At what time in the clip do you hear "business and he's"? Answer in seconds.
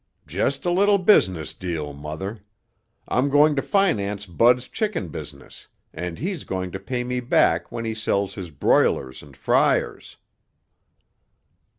5.09-6.43